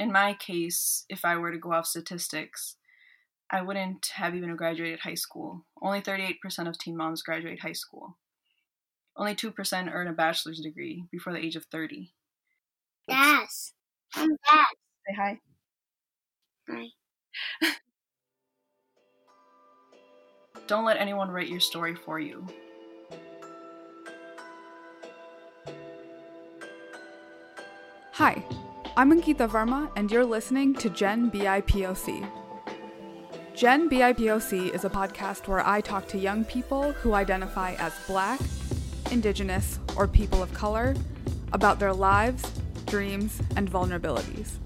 [0.00, 2.76] in my case, if I were to go off statistics,
[3.50, 5.66] I wouldn't have even graduated high school.
[5.82, 8.16] Only 38% of teen moms graduate high school.
[9.14, 12.14] Only 2% earn a bachelor's degree before the age of 30.
[13.08, 13.72] Yes.
[14.14, 14.68] I'm back.
[15.06, 15.38] Say hi.
[16.70, 16.86] Hi.
[20.66, 22.46] Don't let anyone write your story for you.
[28.12, 28.42] Hi,
[28.96, 32.28] I'm Ankita Verma, and you're listening to Gen BIPOC.
[33.54, 38.40] Gen BIPOC is a podcast where I talk to young people who identify as Black,
[39.12, 40.96] Indigenous, or people of color
[41.52, 42.42] about their lives,
[42.86, 44.56] dreams, and vulnerabilities.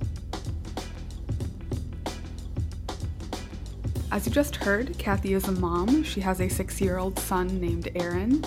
[4.11, 6.03] As you just heard, Kathy is a mom.
[6.03, 8.43] She has a six year old son named Aaron.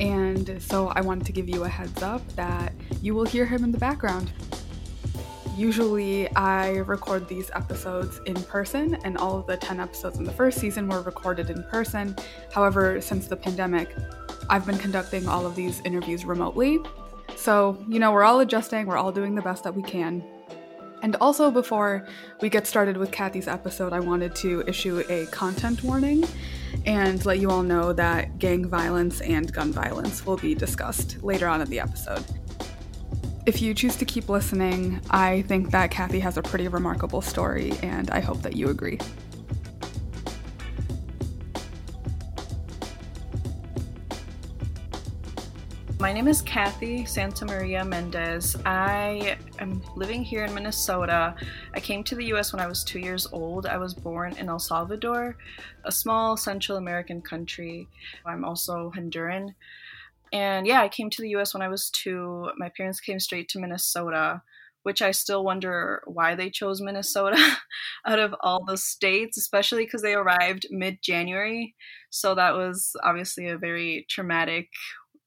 [0.00, 3.62] And so I wanted to give you a heads up that you will hear him
[3.62, 4.32] in the background.
[5.56, 10.32] Usually, I record these episodes in person, and all of the 10 episodes in the
[10.32, 12.16] first season were recorded in person.
[12.52, 13.94] However, since the pandemic,
[14.48, 16.78] I've been conducting all of these interviews remotely.
[17.36, 20.24] So, you know, we're all adjusting, we're all doing the best that we can.
[21.02, 22.06] And also, before
[22.40, 26.24] we get started with Kathy's episode, I wanted to issue a content warning
[26.86, 31.48] and let you all know that gang violence and gun violence will be discussed later
[31.48, 32.24] on in the episode.
[33.44, 37.72] If you choose to keep listening, I think that Kathy has a pretty remarkable story,
[37.82, 39.00] and I hope that you agree.
[45.98, 48.64] My name is Kathy Santamaría-Méndez.
[48.64, 51.34] I am living here in Minnesota.
[51.74, 53.66] I came to the US when I was two years old.
[53.66, 55.36] I was born in El Salvador,
[55.84, 57.88] a small Central American country.
[58.24, 59.54] I'm also Honduran.
[60.32, 62.50] And yeah, I came to the US when I was two.
[62.56, 64.42] My parents came straight to Minnesota,
[64.82, 67.36] which I still wonder why they chose Minnesota
[68.06, 71.74] out of all the states, especially because they arrived mid January.
[72.10, 74.68] So that was obviously a very traumatic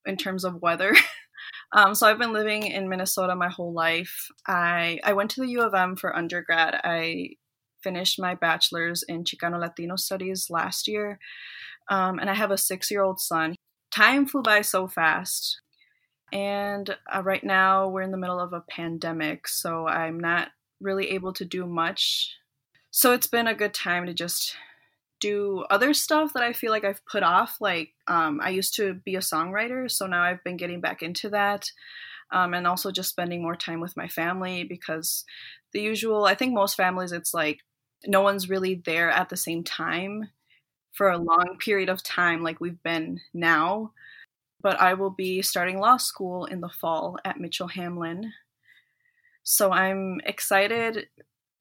[0.06, 0.96] in terms of weather.
[1.74, 4.28] um, so I've been living in Minnesota my whole life.
[4.48, 6.80] I I went to the U of M for undergrad.
[6.84, 7.30] I
[7.84, 11.20] finished my bachelor's in Chicano Latino Studies last year,
[11.90, 13.55] um, and I have a six year old son.
[13.96, 15.62] Time flew by so fast.
[16.34, 20.50] And uh, right now we're in the middle of a pandemic, so I'm not
[20.82, 22.36] really able to do much.
[22.92, 24.58] So it's been a good time to just
[25.22, 27.56] do other stuff that I feel like I've put off.
[27.62, 31.30] Like um, I used to be a songwriter, so now I've been getting back into
[31.30, 31.72] that.
[32.32, 35.24] Um, and also just spending more time with my family because
[35.72, 37.60] the usual, I think most families, it's like
[38.06, 40.32] no one's really there at the same time
[40.96, 43.92] for a long period of time, like we've been now.
[44.62, 48.32] But I will be starting law school in the fall at Mitchell Hamline.
[49.44, 51.08] So I'm excited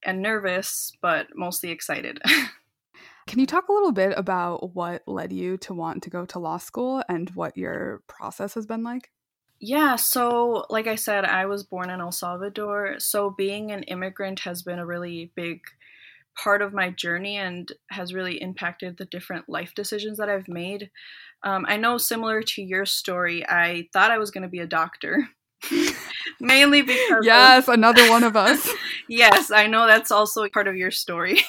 [0.03, 2.21] and nervous, but mostly excited.
[3.27, 6.39] Can you talk a little bit about what led you to want to go to
[6.39, 9.11] law school and what your process has been like?
[9.61, 12.97] Yeah, so like I said, I was born in El Salvador.
[12.99, 15.63] So being an immigrant has been a really big
[16.43, 20.91] part of my journey and has really impacted the different life decisions that I've made.
[21.43, 24.67] Um, I know, similar to your story, I thought I was going to be a
[24.67, 25.29] doctor.
[26.41, 27.25] Mainly because.
[27.25, 28.69] Yes, of- another one of us.
[29.09, 31.41] yes, I know that's also part of your story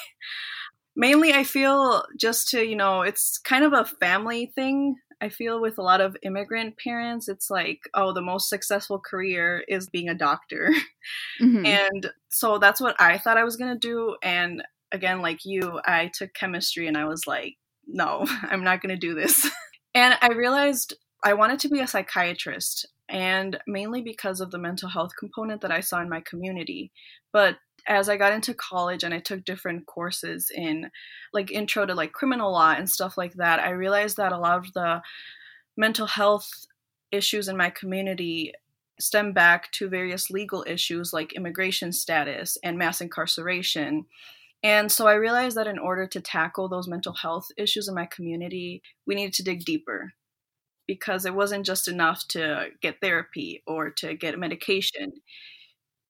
[0.96, 4.96] mainly I feel just to, you know, it's kind of a family thing.
[5.20, 9.64] I feel with a lot of immigrant parents, it's like, oh, the most successful career
[9.68, 10.70] is being a doctor.
[11.40, 11.64] Mm-hmm.
[11.64, 14.16] And so that's what I thought I was going to do.
[14.22, 18.94] And again, like you, I took chemistry and I was like, no, I'm not going
[18.94, 19.48] to do this.
[19.94, 24.88] and I realized I wanted to be a psychiatrist and mainly because of the mental
[24.88, 26.92] health component that I saw in my community.
[27.32, 30.90] But as I got into college and I took different courses in
[31.32, 34.58] like intro to like criminal law and stuff like that, I realized that a lot
[34.58, 35.02] of the
[35.76, 36.50] mental health
[37.12, 38.52] issues in my community
[38.98, 44.06] stem back to various legal issues like immigration status and mass incarceration.
[44.66, 48.06] And so I realized that in order to tackle those mental health issues in my
[48.06, 50.14] community, we needed to dig deeper
[50.88, 55.12] because it wasn't just enough to get therapy or to get medication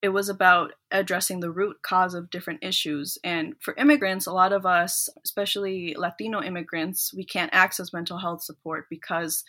[0.03, 3.19] it was about addressing the root cause of different issues.
[3.25, 8.43] And for immigrants, a lot of us, especially Latino immigrants, we can't access mental health
[8.43, 9.43] support because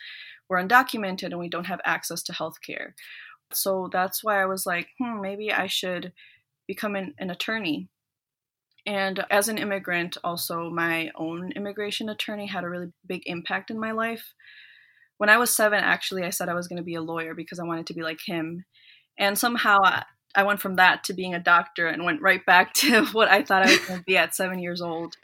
[0.50, 2.96] we're undocumented and we don't have access to health care.
[3.54, 6.14] So that's why I was like, hmm, maybe I should
[6.66, 7.90] become an, an attorney.
[8.88, 13.78] And as an immigrant, also my own immigration attorney had a really big impact in
[13.78, 14.34] my life.
[15.18, 17.60] When I was seven, actually, I said I was going to be a lawyer because
[17.60, 18.64] I wanted to be like him.
[19.20, 19.80] And somehow
[20.34, 23.44] I went from that to being a doctor and went right back to what I
[23.44, 25.18] thought I was going to be at seven years old.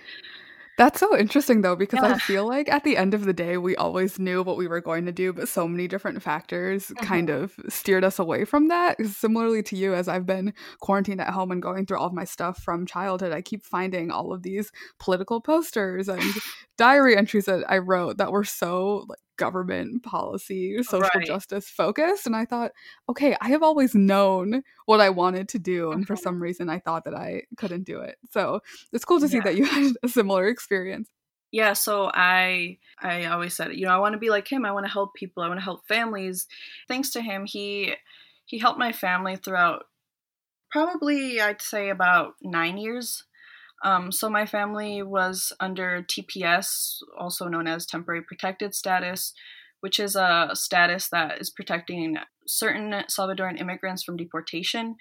[0.77, 2.15] That's so interesting though, because Yeah.
[2.15, 4.81] I feel like at the end of the day, we always knew what we were
[4.81, 7.43] going to do, but so many different factors kind mm-hmm.
[7.43, 8.97] of steered us away from that.
[9.05, 12.23] Similarly to you, as I've been quarantined at home and going through all of my
[12.23, 16.23] stuff from childhood, I keep finding all of these political posters and
[16.77, 21.27] diary entries that I wrote that were so like government policy, social Right.
[21.27, 22.25] justice focused.
[22.25, 22.71] And I thought,
[23.09, 25.91] okay, I have always known what I wanted to do.
[25.91, 26.17] And for Mhm.
[26.17, 28.17] some reason, I thought that I couldn't do it.
[28.31, 29.41] So it's cool to see Yeah.
[29.41, 31.09] that you had a similar experience.
[31.51, 34.65] Yeah, so I I always said, you know, I want to be like him.
[34.65, 35.43] I want to help people.
[35.43, 36.47] I want to help families.
[36.87, 37.95] Thanks to him, he
[38.45, 39.85] he helped my family throughout
[40.71, 43.25] probably I'd say about 9 years.
[43.83, 49.33] Um, so my family was under TPS, also known as temporary protected status,
[49.81, 54.95] which is a status that is protecting certain Salvadoran immigrants from deportation.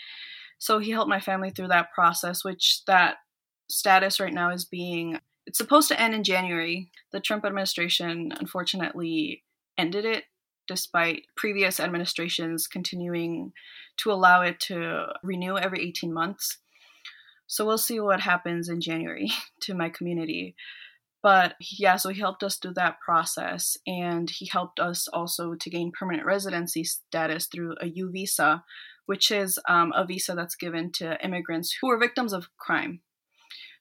[0.59, 3.17] So he helped my family through that process, which that
[3.71, 6.91] status right now is being it's supposed to end in January.
[7.13, 9.43] The Trump administration unfortunately
[9.77, 10.25] ended it
[10.69, 13.53] despite previous administrations continuing
[13.99, 16.59] to allow it to renew every 18 months.
[17.47, 19.31] So we'll see what happens in January
[19.63, 20.55] to my community.
[21.23, 25.71] But yeah, so he helped us through that process and he helped us also to
[25.71, 28.65] gain permanent residency status through a U visa,
[29.07, 33.03] which is um, a visa that's given to immigrants who are victims of crime.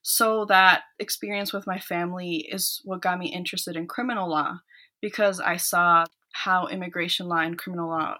[0.04, 4.60] So that experience with my family is what got me interested in criminal law
[5.02, 8.18] because I saw how immigration law and criminal law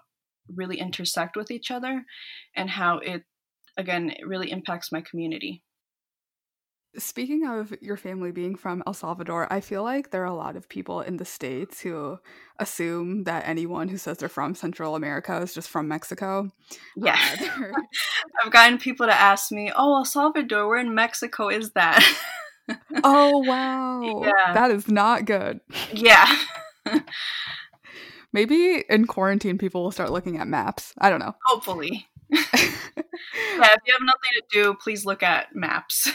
[0.48, 2.04] really intersect with each other
[2.54, 3.24] and how it
[3.76, 5.62] again it really impacts my community.
[6.98, 10.56] Speaking of your family being from El Salvador, I feel like there are a lot
[10.56, 12.18] of people in the States who
[12.58, 16.50] assume that anyone who says they're from Central America is just from Mexico.
[16.94, 17.18] Yeah.
[17.40, 17.72] Uh,
[18.44, 22.04] I've gotten people to ask me, "Oh, El Salvador, where in Mexico is that?"
[23.04, 24.22] oh, wow.
[24.24, 24.52] Yeah.
[24.52, 25.60] That is not good.
[25.94, 26.36] yeah.
[28.34, 30.92] Maybe in quarantine, people will start looking at maps.
[30.98, 31.34] I don't know.
[31.46, 32.06] Hopefully.
[32.96, 36.10] Yeah, if you have nothing to do, please look at maps.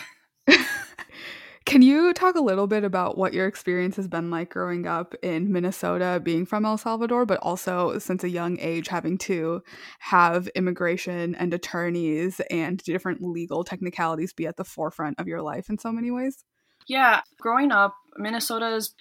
[1.65, 5.13] Can you talk a little bit about what your experience has been like growing up
[5.21, 9.61] in Minnesota, being from El Salvador, but also since a young age having to
[9.99, 15.69] have immigration and attorneys and different legal technicalities be at the forefront of your life
[15.69, 16.45] in so many ways?
[16.87, 18.95] Yeah, growing up, Minnesota's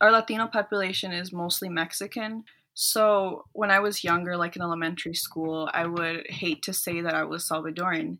[0.00, 2.44] our Latino population is mostly Mexican.
[2.80, 7.12] So when I was younger, like in elementary school, I would hate to say that
[7.14, 8.18] I was Salvadoran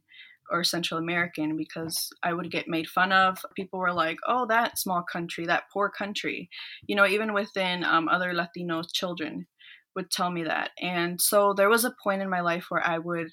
[0.50, 3.44] or Central American because I would get made fun of.
[3.54, 6.50] People were like, "Oh, that small country, that poor country,"
[6.88, 7.06] you know.
[7.06, 9.46] Even within um, other Latino children
[9.94, 12.98] would tell me that, and so there was a point in my life where I
[12.98, 13.30] would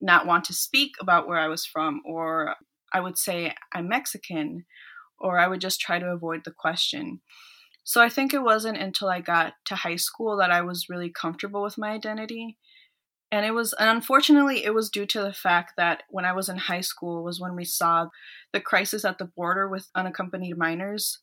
[0.00, 2.56] not want to speak about where I was from, or
[2.92, 4.64] I would say I'm Mexican,
[5.18, 7.20] or I would just try to avoid the question.
[7.84, 11.10] So I think it wasn't until I got to high school that I was really
[11.10, 12.56] comfortable with my identity.
[13.32, 16.48] And it was, and unfortunately, it was due to the fact that when I was
[16.48, 18.08] in high school was when we saw
[18.52, 21.18] the crisis at the border with unaccompanied minors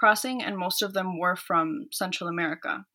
[0.00, 2.86] crossing, and most of them were from Central America.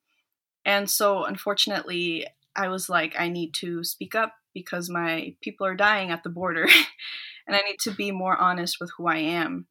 [0.65, 2.25] And so, unfortunately,
[2.55, 6.29] I was like, I need to speak up because my people are dying at the
[6.29, 6.63] border,
[7.47, 9.67] and I need to be more honest with who I am.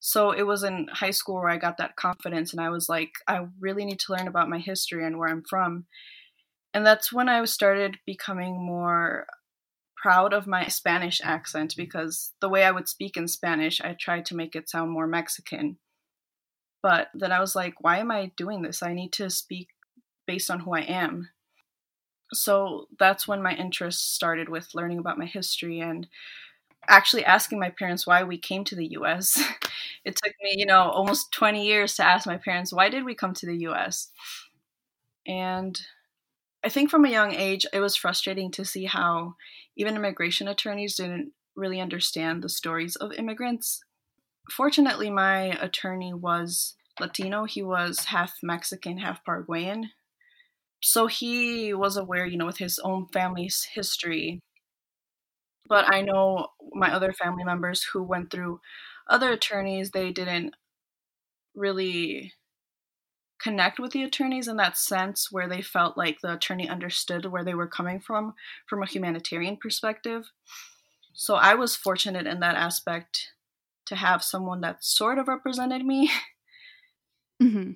[0.00, 3.12] So it was in high school where I got that confidence, and I was like,
[3.28, 5.84] I really need to learn about my history and where I'm from.
[6.72, 9.26] And that's when I started becoming more
[9.96, 14.24] proud of my Spanish accent because the way I would speak in Spanish, I tried
[14.26, 15.76] to make it sound more Mexican.
[16.82, 18.82] But then I was like, why am I doing this?
[18.82, 19.68] I need to speak
[20.26, 21.28] based on who I am.
[22.32, 26.06] So that's when my interest started with learning about my history and
[26.90, 29.40] actually asking my parents why we came to the US.
[30.04, 33.14] it took me, you know, almost 20 years to ask my parents, why did we
[33.14, 34.10] come to the US?
[35.26, 35.80] And
[36.64, 39.36] I think from a young age, it was frustrating to see how
[39.76, 43.82] even immigration attorneys didn't really understand the stories of immigrants.
[44.50, 47.44] Fortunately, my attorney was Latino.
[47.44, 49.90] He was half Mexican, half Paraguayan.
[50.82, 54.40] So he was aware, you know, with his own family's history.
[55.70, 58.60] But I know my other family members who went through
[59.08, 60.56] other attorneys, they didn't
[61.54, 62.32] really
[63.40, 67.44] connect with the attorneys in that sense where they felt like the attorney understood where
[67.44, 68.34] they were coming from
[68.66, 70.30] from a humanitarian perspective.
[71.14, 73.32] So I was fortunate in that aspect
[73.86, 76.10] to have someone that sort of represented me.
[77.40, 77.72] hmm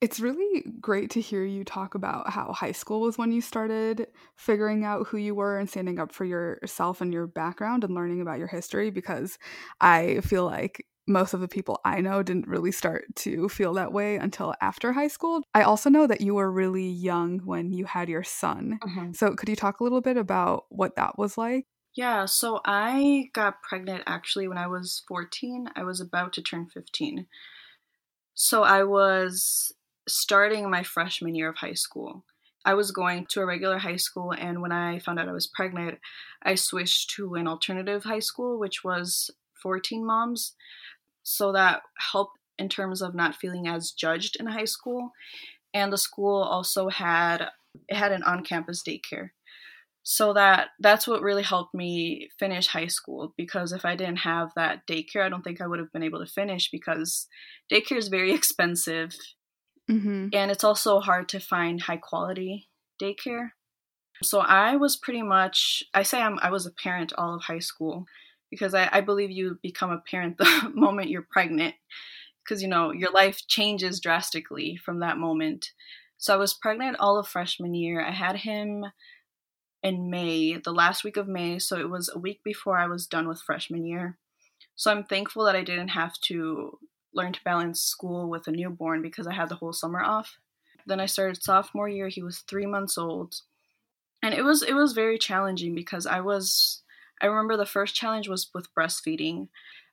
[0.00, 4.06] It's really great to hear you talk about how high school was when you started
[4.36, 8.22] figuring out who you were and standing up for yourself and your background and learning
[8.22, 9.38] about your history because
[9.82, 13.92] I feel like most of the people I know didn't really start to feel that
[13.92, 15.42] way until after high school.
[15.54, 18.80] I also know that you were really young when you had your son.
[18.84, 19.12] Mhm.
[19.12, 21.66] So, could you talk a little bit about what that was like?
[21.94, 25.68] Yeah, so I got pregnant actually when I was 14.
[25.74, 27.26] I was about to turn 15.
[28.34, 29.72] So I was
[30.14, 32.24] starting my freshman year of high school.
[32.64, 35.46] I was going to a regular high school, and when I found out I was
[35.46, 35.98] pregnant,
[36.42, 39.30] I switched to an alternative high school, which was
[39.62, 40.54] 14 moms.
[41.22, 45.12] So that helped in terms of not feeling as judged in high school.
[45.72, 47.48] And the school also had
[47.88, 49.30] it had an on-campus daycare
[50.02, 54.50] so that that's what really helped me finish high school because if i didn't have
[54.56, 57.26] that daycare i don't think i would have been able to finish because
[57.70, 59.14] daycare is very expensive
[59.90, 60.28] Mm-hmm.
[60.32, 62.68] and it's also hard to find high quality
[63.00, 63.50] daycare
[64.22, 67.58] so i was pretty much i say I'm, i was a parent all of high
[67.58, 68.06] school
[68.50, 71.74] because I, I believe you become a parent the moment you're pregnant
[72.44, 75.70] because you know your life changes drastically from that moment
[76.18, 78.86] so i was pregnant all of freshman year i had him
[79.82, 83.06] in May, the last week of May, so it was a week before I was
[83.06, 84.18] done with freshman year.
[84.76, 86.78] So I'm thankful that I didn't have to
[87.14, 90.38] learn to balance school with a newborn because I had the whole summer off.
[90.86, 93.42] Then I started sophomore year, he was 3 months old.
[94.22, 96.82] And it was it was very challenging because I was
[97.22, 99.48] I remember the first challenge was with breastfeeding.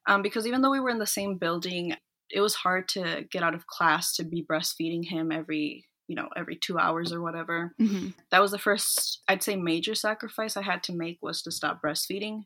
[0.06, 1.94] Um, because even though we were in the same building,
[2.30, 6.30] it was hard to get out of class to be breastfeeding him every you know
[6.38, 8.10] every two hours or whatever Mm-hmm.
[8.32, 11.82] that was the first i'd say major sacrifice i had to make was to stop
[11.82, 12.44] breastfeeding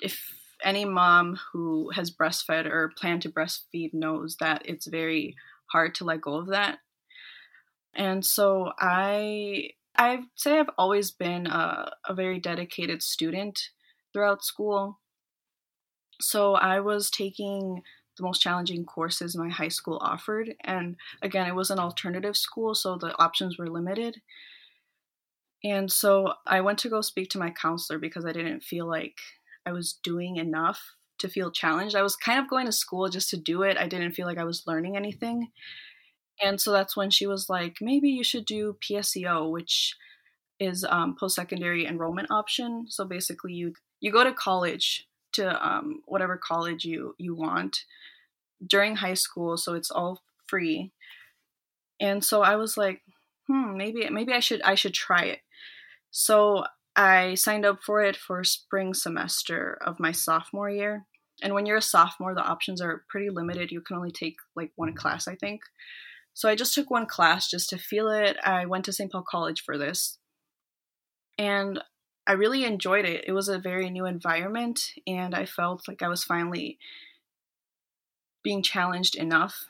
[0.00, 5.94] if any mom who has breastfed or plan to breastfeed knows that it's very hard
[5.96, 6.78] to let go of that.
[7.94, 13.68] And so i i'd say i've always been a, a very dedicated student
[14.12, 14.98] throughout school.
[16.20, 17.82] So i was taking
[18.16, 20.54] the most challenging courses my high school offered.
[20.64, 24.22] And again it was an alternative school so the options were limited.
[25.64, 29.18] And so I went to go speak to my counselor because I didn't feel like
[29.66, 30.80] I was doing enough
[31.18, 31.94] to feel challenged.
[31.94, 33.76] I was kind of going to school just to do it.
[33.78, 35.48] I didn't feel like I was learning anything.
[36.42, 39.94] And so that's when she was like, maybe you should do PSEO, which
[40.58, 42.86] is um, post secondary enrollment option.
[42.88, 47.84] So basically, you you go to college to um, whatever college you you want
[48.66, 50.92] during high school, so it's all free.
[52.00, 53.02] And so I was like,
[53.46, 55.40] hmm, maybe maybe I should I should try it.
[56.10, 56.64] So
[56.94, 61.06] I signed up for it for spring semester of my sophomore year.
[61.42, 63.72] And when you're a sophomore, the options are pretty limited.
[63.72, 65.62] You can only take like one class, I think.
[66.34, 68.36] So I just took one class just to feel it.
[68.44, 69.10] I went to St.
[69.10, 70.18] Paul College for this.
[71.38, 71.82] And
[72.26, 73.24] I really enjoyed it.
[73.26, 76.78] It was a very new environment, and I felt like I was finally
[78.44, 79.66] being challenged enough.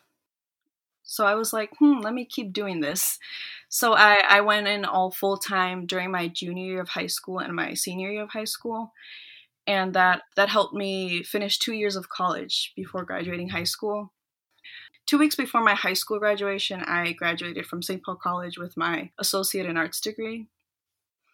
[1.04, 3.18] So I was like, hmm, let me keep doing this.
[3.68, 7.38] So I, I went in all full time during my junior year of high school
[7.38, 8.92] and my senior year of high school.
[9.66, 14.12] And that, that helped me finish two years of college before graduating high school.
[15.06, 18.02] Two weeks before my high school graduation, I graduated from St.
[18.02, 20.46] Paul College with my associate in arts degree.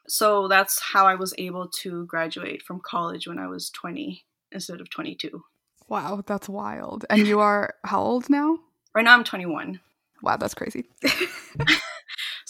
[0.08, 4.80] So that's how I was able to graduate from college when I was 20 instead
[4.80, 5.44] of 22.
[5.86, 7.04] Wow, that's wild.
[7.10, 8.58] And you are how old now?
[8.94, 9.80] Right now I'm 21.
[10.22, 10.86] Wow, that's crazy.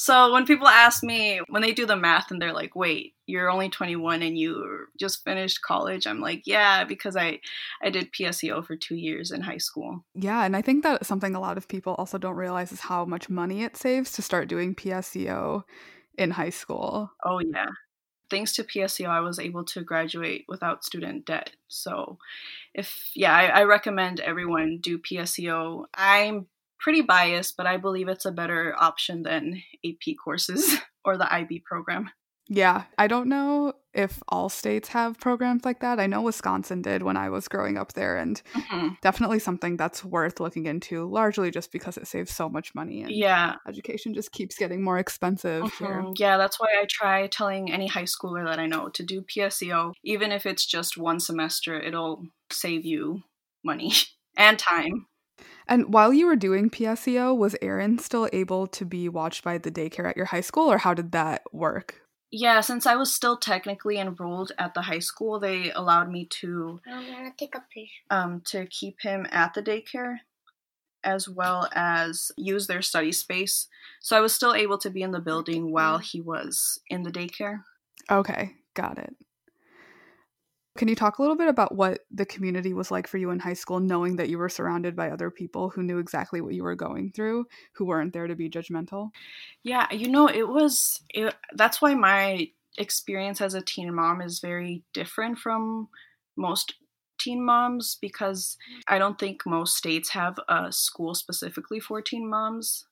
[0.00, 3.50] So when people ask me, when they do the math and they're like, wait, you're
[3.50, 7.40] only 21 and you just finished college, I'm like, yeah, because I,
[7.82, 10.04] I did PSEO for two years in high school.
[10.14, 13.06] Yeah, and I think that something a lot of people also don't realize is how
[13.06, 15.64] much money it saves to start doing PSEO
[16.16, 17.10] in high school.
[17.24, 17.66] Oh, yeah.
[18.30, 21.50] Thanks to PSEO, I was able to graduate without student debt.
[21.68, 22.18] So,
[22.74, 25.84] if, yeah, I, I recommend everyone do PSEO.
[25.94, 26.46] I'm
[26.78, 31.60] pretty biased, but I believe it's a better option than AP courses or the IB
[31.60, 32.10] program.
[32.48, 36.00] Yeah, I don't know if all states have programs like that.
[36.00, 38.98] I know Wisconsin did when I was growing up there, and Mhm.
[39.02, 43.22] definitely something that's worth looking into, largely just because it saves so much money and
[43.22, 45.72] Yeah, education just keeps getting more expensive.
[45.80, 46.12] Mhm.
[46.18, 49.92] Yeah, that's why I try telling any high schooler that I know to do PSEO.
[50.04, 53.22] Even if it's just one semester, it'll save you
[53.64, 53.92] money
[54.36, 55.06] and time.
[55.68, 59.70] And while you were doing PSEO, was Aaron still able to be watched by the
[59.70, 62.02] daycare at your high school, or how did that work?
[62.30, 66.80] Yeah, since I was still technically enrolled at the high school, they allowed me to
[66.86, 68.02] I'm gonna take a picture.
[68.10, 70.18] um, to keep him at the daycare
[71.04, 73.68] as well as use their study space.
[74.00, 77.12] So I was still able to be in the building while he was in the
[77.12, 77.62] daycare.
[78.10, 79.14] Okay, got it.
[80.78, 83.40] Can you talk a little bit about what the community was like for you in
[83.40, 86.62] high school, knowing that you were surrounded by other people who knew exactly what you
[86.62, 89.10] were going through, who weren't there to be judgmental?
[89.64, 94.38] Yeah, you know, it was, it, that's why my experience as a teen mom is
[94.38, 95.88] very different from
[96.36, 96.74] most
[97.18, 98.56] teen moms because
[98.86, 102.86] I don't think most states have a school specifically for teen moms.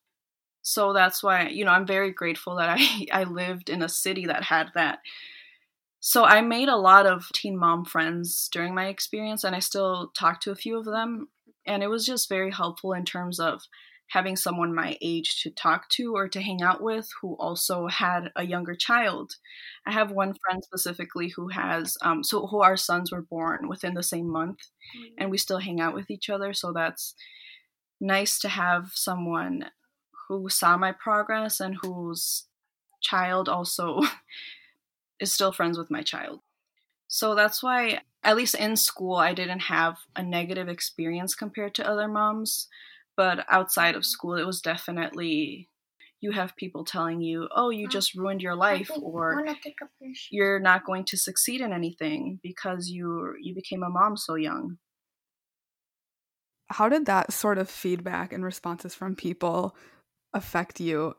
[0.62, 4.26] So that's why, you know, I'm very grateful that I, I lived in a city
[4.26, 4.98] that had that.
[6.00, 10.12] So I made a lot of teen mom friends during my experience, and I still
[10.16, 11.28] talk to a few of them.
[11.66, 13.62] And it was just very helpful in terms of
[14.08, 18.30] having someone my age to talk to or to hang out with who also had
[18.36, 19.34] a younger child.
[19.84, 23.94] I have one friend specifically who has, um, so who our sons were born within
[23.94, 24.58] the same month,
[24.96, 25.14] mm-hmm.
[25.18, 26.52] and we still hang out with each other.
[26.52, 27.14] So that's
[28.00, 29.70] nice to have someone
[30.28, 32.46] who saw my progress and whose
[33.02, 34.00] child also
[35.20, 36.40] is still friends with my child.
[37.08, 41.88] So that's why, at least in school, I didn't have a negative experience compared to
[41.88, 42.68] other moms.
[43.16, 45.68] But outside of school, it was definitely
[46.20, 49.46] you have people telling you, oh, you just ruined your life, or
[50.30, 54.78] you're not going to succeed in anything because you you became a mom so young.
[56.68, 59.76] How did that sort of feedback and responses from people
[60.34, 61.14] affect you?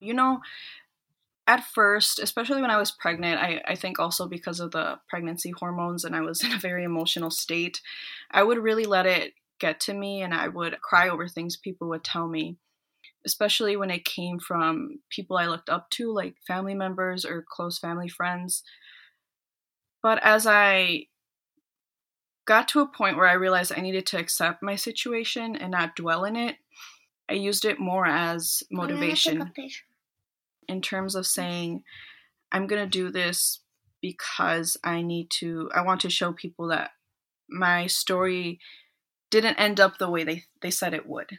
[0.00, 0.40] You know,
[1.46, 5.52] at first, especially when I was pregnant, I, I think also because of the pregnancy
[5.56, 7.80] hormones and I was in a very emotional state,
[8.30, 11.88] I would really let it get to me and I would cry over things people
[11.88, 12.56] would tell me,
[13.26, 17.78] especially when it came from people I looked up to, like family members or close
[17.78, 18.62] family friends.
[20.02, 21.06] But as I
[22.46, 25.96] got to a point where I realized I needed to accept my situation and not
[25.96, 26.56] dwell in it,
[27.28, 29.50] I used it more as motivation
[30.68, 31.82] in terms of saying,
[32.52, 33.60] I'm going to do this
[34.00, 36.90] because I need to, I want to show people that
[37.48, 38.60] my story
[39.30, 41.38] didn't end up the way they, they said it would.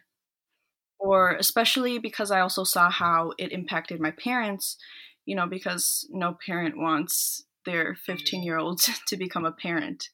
[1.00, 4.78] Or especially because I also saw how it impacted my parents,
[5.26, 8.12] you know, because no parent wants their mm-hmm.
[8.12, 10.10] 15 year old to become a parent.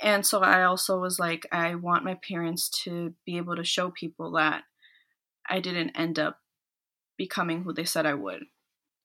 [0.00, 3.90] And so I also was like, I want my parents to be able to show
[3.90, 4.64] people that
[5.48, 6.38] I didn't end up
[7.16, 8.44] becoming who they said I would,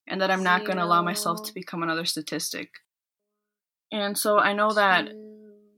[0.08, 2.70] and that I'm not going to allow myself to become another statistic.
[3.92, 5.10] And so I know that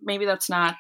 [0.01, 0.75] maybe that's not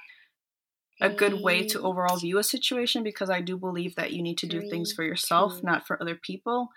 [1.01, 4.37] a good way to overall view a situation because I do believe that you need
[4.39, 6.69] to do things for yourself, not for other people.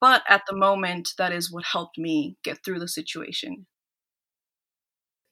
[0.00, 3.66] But at the moment, that is what helped me get through the situation.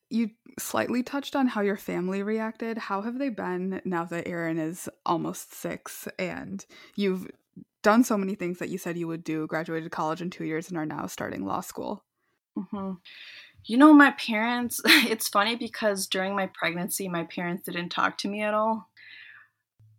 [0.09, 2.79] You slightly touched on how your family reacted.
[2.79, 6.65] How have they been now that Aaron is almost six and
[6.97, 7.29] you've
[7.83, 10.69] done so many things that you said you would do, graduated college in two years,
[10.69, 12.05] and are now starting law school.
[12.59, 12.93] Mm-hmm.
[13.65, 18.29] You know, my parents, it's funny because during my pregnancy, my parents didn't talk to
[18.29, 18.89] me at all.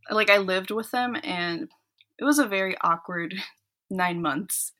[0.09, 1.69] Like, I lived with them, and
[2.17, 3.35] it was a very awkward
[3.89, 4.73] nine months.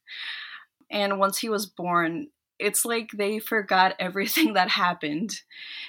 [0.90, 2.28] And once he was born,
[2.60, 5.42] it's like they forgot everything that happened.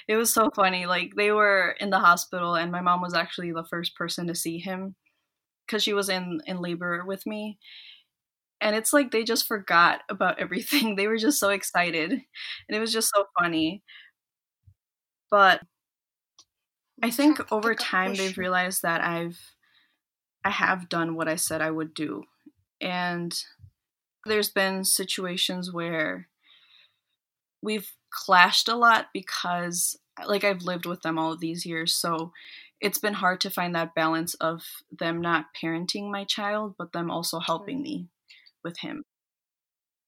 [0.07, 0.85] It was so funny.
[0.85, 4.35] Like, they were in the hospital, and my mom was actually the first person to
[4.35, 4.95] see him
[5.67, 7.57] because she was in in labor with me.
[8.61, 10.95] And it's like they just forgot about everything.
[10.95, 12.11] They were just so excited.
[12.11, 12.21] And
[12.69, 13.83] it was just so funny.
[15.29, 15.63] But
[17.01, 19.39] i think over time they've realized that i've
[20.43, 22.23] i have done what i said i would do.
[22.81, 23.33] And
[24.25, 26.29] there's been situations where
[27.61, 29.97] we've clashed a lot because
[30.27, 31.93] like I've lived with them all of these years.
[31.95, 32.31] So
[32.83, 37.09] it's been hard to find that balance of them not parenting my child, but them
[37.09, 38.09] also helping me
[38.61, 39.03] with him.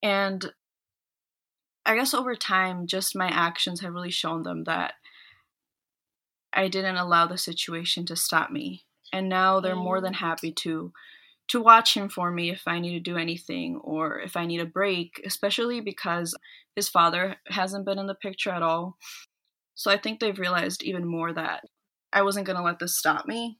[0.03, 0.51] And
[1.85, 4.95] I guess over time, just my actions have really shown them that
[6.51, 8.83] I didn't allow the situation to stop me.
[9.13, 10.91] And now they're more than happy to
[11.47, 14.59] to watch him for me if I need to do anything or if I need
[14.59, 16.35] a break, especially because
[16.75, 18.97] his father hasn't been in the picture at all.
[19.75, 21.61] So I think they've realized even more that
[22.15, 23.59] I wasn't going to let this stop me.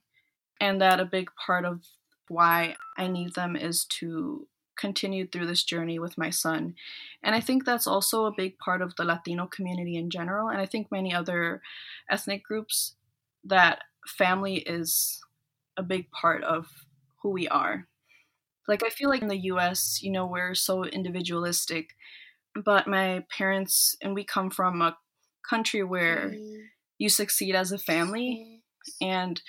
[0.60, 1.82] And that a big part of
[2.28, 6.74] why I need them is to continue through this journey with my son.
[7.22, 10.48] And I think that's also a big part of the Latino community in general.
[10.48, 11.60] And I think many other
[12.10, 12.96] ethnic groups
[13.44, 15.20] that family is
[15.76, 16.66] a big part of
[17.22, 17.86] who we are.
[18.66, 21.90] Like, I feel like in the US, you know, we're so individualistic,
[22.54, 24.96] but my parents and we come from a
[25.48, 26.56] country where mm.
[26.98, 28.62] You succeed as a family.
[29.00, 29.40] And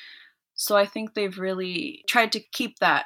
[0.55, 3.05] so I think they've really tried to keep that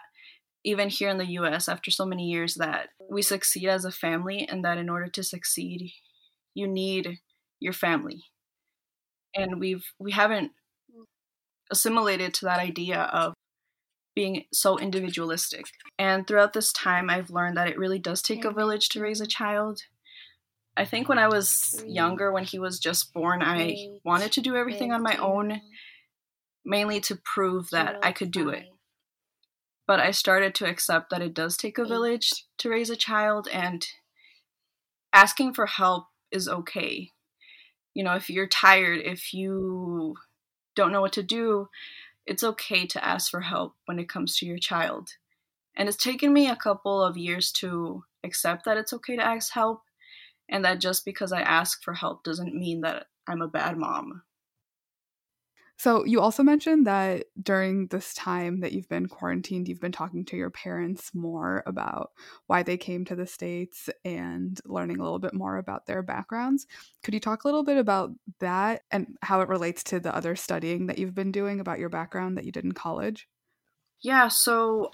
[0.64, 4.48] even here in the US after so many years that we succeed as a family
[4.48, 5.92] and that in order to succeed
[6.54, 7.20] you need
[7.60, 8.24] your family.
[9.36, 10.52] And we've we haven't
[11.72, 13.34] assimilated to that idea of
[14.14, 15.66] being so individualistic.
[15.98, 19.22] And throughout this time I've learned that it really does take a village to raise
[19.22, 19.82] a child.
[20.78, 24.56] I think when I was younger when he was just born I wanted to do
[24.56, 25.62] everything on my own
[26.66, 28.66] mainly to prove that I could do it.
[29.88, 33.48] but I started to accept that it does take a village to raise a child
[33.52, 33.86] and
[35.12, 37.12] asking for help is okay.
[37.94, 40.16] You know, if you're tired, if you
[40.76, 41.68] don't know what to do,
[42.26, 45.10] it's okay to ask for help when it comes to your child.
[45.76, 49.52] And it's taken me a couple of years to accept that it's okay to ask
[49.52, 49.82] help
[50.52, 54.24] and that just because I ask for help doesn't mean that I'm a bad mom.
[55.78, 60.24] So, you also mentioned that during this time that you've been quarantined, you've been talking
[60.26, 62.12] to your parents more about
[62.46, 66.68] why they came to the States and learning a little bit more about their backgrounds.
[67.02, 68.12] Could you talk a little bit about
[68.42, 71.90] that and how it relates to the other studying that you've been doing about your
[71.90, 73.28] background that you did in college?
[74.02, 74.92] Yeah, so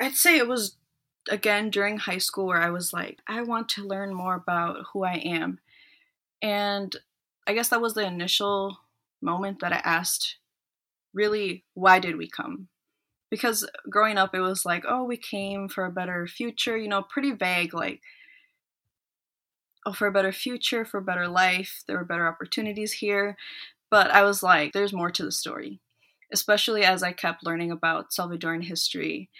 [0.00, 0.76] I'd say it was
[1.28, 5.04] again during high school where I was like, I want to learn more about who
[5.04, 5.58] I am.
[6.42, 6.94] And
[7.46, 8.78] I guess that was the initial
[9.20, 10.36] moment that I asked,
[11.14, 12.68] really, why did we come?
[13.30, 17.02] Because growing up, it was like, oh, we came for a better future, you know,
[17.02, 18.00] pretty vague, like,
[19.84, 23.36] oh, for a better future, for a better life, there were better opportunities here.
[23.90, 25.80] But I was like, there's more to the story,
[26.32, 29.30] especially as I kept learning about Salvadoran history.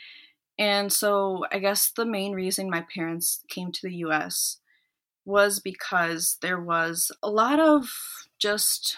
[0.58, 4.58] And so I guess the main reason my parents came to the US
[5.24, 7.90] was because there was a lot of
[8.38, 8.96] just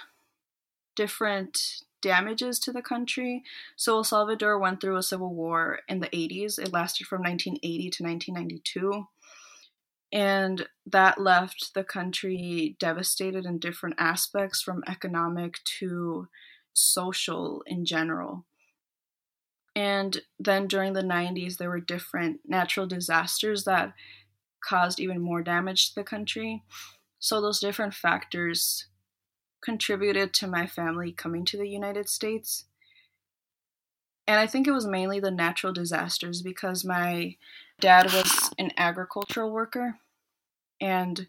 [0.94, 3.42] different damages to the country.
[3.76, 6.58] So El Salvador went through a civil war in the 80s.
[6.58, 9.08] It lasted from 1980 to 1992.
[10.12, 16.28] And that left the country devastated in different aspects from economic to
[16.72, 18.44] social in general.
[19.78, 23.92] And then during the 90s, there were different natural disasters that
[24.60, 26.64] caused even more damage to the country.
[27.20, 28.88] So, those different factors
[29.62, 32.64] contributed to my family coming to the United States.
[34.26, 37.36] And I think it was mainly the natural disasters because my
[37.80, 39.98] dad was an agricultural worker
[40.80, 41.28] and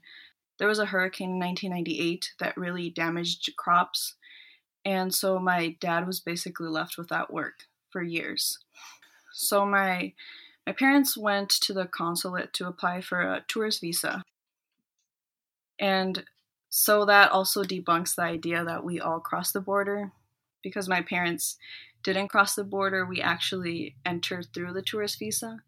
[0.58, 4.16] there was a hurricane in 1998 that really damaged crops.
[4.84, 8.60] And so my dad was basically left without work for years.
[9.34, 10.14] So my
[10.68, 14.24] my parents went to the consulate to apply for a tourist visa.
[15.80, 16.24] And
[16.70, 20.12] so that also debunks the idea that we all cross the border
[20.62, 21.58] because my parents
[22.04, 23.06] didn't cross the border.
[23.06, 25.60] We actually entered through the tourist visa.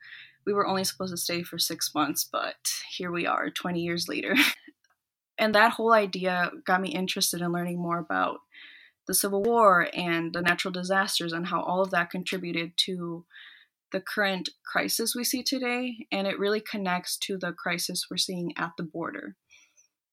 [0.45, 4.07] We were only supposed to stay for six months, but here we are 20 years
[4.07, 4.35] later.
[5.37, 8.41] and that whole idea got me interested in learning more about
[9.07, 13.25] the Civil War and the natural disasters and how all of that contributed to
[13.91, 16.07] the current crisis we see today.
[16.11, 19.35] And it really connects to the crisis we're seeing at the border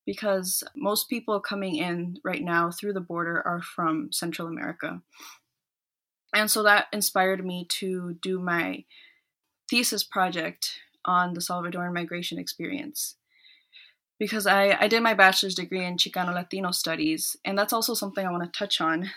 [0.08, 5.02] because most people coming in right now through the border are from Central America.
[6.34, 8.84] And so that inspired me to do my
[9.68, 10.70] thesis project
[11.04, 13.17] on the Salvadoran migration experience.
[14.18, 18.26] Because I, I did my bachelor's degree in Chicano Latino studies, and that's also something
[18.26, 19.10] I want to touch on.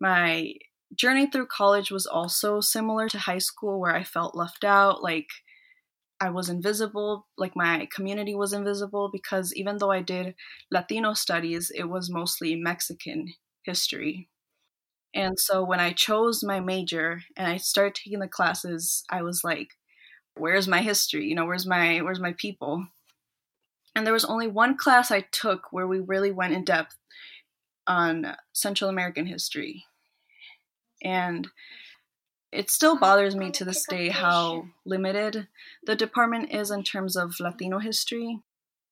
[0.00, 0.54] My
[0.94, 5.02] journey through college was also similar to high school, where I felt left out.
[5.02, 5.28] Like,
[6.20, 10.34] I was invisible, like my community was invisible because even though I did
[10.70, 14.28] Latino studies, it was mostly Mexican history.
[15.14, 19.44] And so when I chose my major and I started taking the classes, I was
[19.44, 19.68] like,
[20.36, 21.26] where's my history?
[21.26, 22.86] You know, where's my where's my people?
[23.94, 26.96] And there was only one class I took where we really went in depth
[27.86, 29.84] on Central American history.
[31.02, 31.48] And
[32.52, 35.48] it still bothers me to this day how limited
[35.84, 38.40] the department is in terms of Latino history.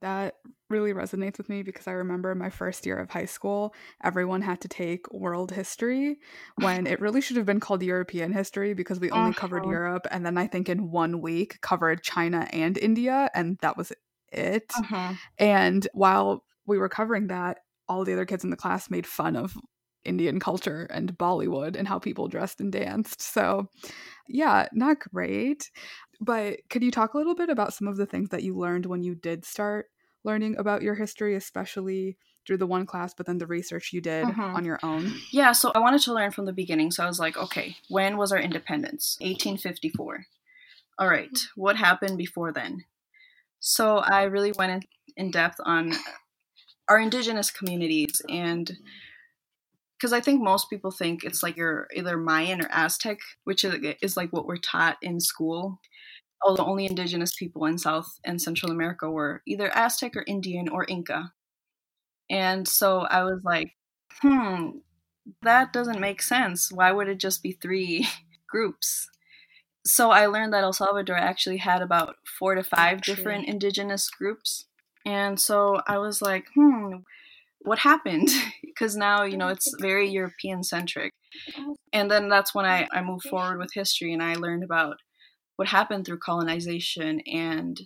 [0.01, 0.37] That
[0.71, 4.63] really resonates with me because I remember my first year of high school, everyone had
[4.63, 6.17] to take world history
[6.55, 9.41] when it really should have been called European history because we only uh-huh.
[9.41, 10.07] covered Europe.
[10.11, 13.93] And then I think in one week covered China and India, and that was
[14.33, 14.73] it.
[14.77, 15.15] Uh-huh.
[15.39, 19.37] And while we were covering that, all the other kids in the class made fun
[19.37, 19.57] of
[20.05, 23.21] Indian culture and Bollywood and how people dressed and danced.
[23.21, 23.69] So,
[24.29, 25.71] yeah, not great.
[26.21, 28.87] But could you talk a little bit about some of the things that you learned
[28.87, 29.87] when you did start
[30.25, 32.17] learning about your history, especially
[32.47, 34.55] through the one class, but then the research you did Mhm.
[34.55, 35.13] on your own?
[35.31, 36.91] Yeah, so I wanted to learn from the beginning.
[36.91, 39.17] So I was like, okay, when was our independence?
[39.21, 40.27] 1854.
[40.99, 42.85] All right, what happened before then?
[43.61, 44.85] So I really went
[45.17, 45.93] in, depth on
[46.89, 48.73] our indigenous communities and
[49.99, 53.75] because I think most people think it's like you're either Mayan or Aztec, which is,
[54.01, 55.79] is like what we're taught in school.
[56.43, 60.87] Although only indigenous people in South and Central America were either Aztec or Indian or
[60.89, 61.33] Inca.
[62.31, 63.73] And so I was like,
[64.23, 64.71] hmm,
[65.43, 66.73] that doesn't make sense.
[66.73, 68.09] Why would it just be three
[68.49, 69.07] groups?
[69.85, 74.67] So I learned that El Salvador actually had about four to five different indigenous groups.
[75.07, 76.97] And so I was like, hmm,
[77.61, 78.29] what happened?
[78.81, 81.13] Because now, you know, it's very European centric.
[81.93, 84.97] And then that's when I, I moved forward with history and I learned about
[85.57, 87.79] what happened through colonization and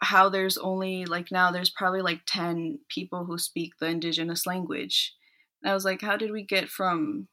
[0.00, 5.14] how there's only like now there's probably like 10 people who speak the indigenous language.
[5.62, 7.28] And I was like, how did we get from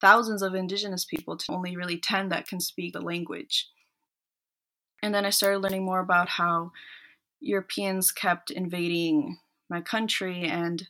[0.00, 3.68] thousands of indigenous people to only really 10 that can speak the language?
[5.02, 6.72] And then I started learning more about how
[7.40, 10.88] Europeans kept invading my country and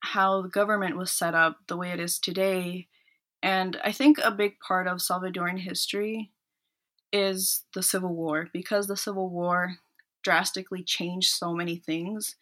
[0.00, 2.86] how the government was set up the way it is today.
[3.42, 6.30] And I think a big part of Salvadoran history
[7.12, 9.76] is the Civil War because the Civil War
[10.22, 12.36] drastically changed so many things.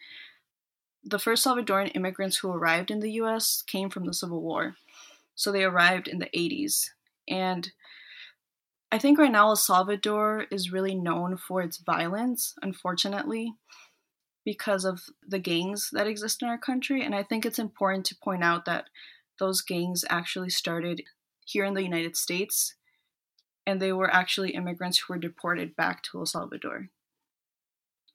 [1.03, 4.77] The first Salvadoran immigrants who arrived in the US came from the Civil War.
[5.35, 6.91] So they arrived in the 80s.
[7.29, 7.73] And
[8.93, 13.55] I think right now El Salvador is really known for its violence, unfortunately,
[14.45, 17.05] because of the gangs that exist in our country.
[17.05, 18.89] And I think it's important to point out that
[19.39, 21.03] those gangs actually started
[21.45, 22.75] here in the United States
[23.67, 26.91] and they were actually immigrants who were deported back to El Salvador.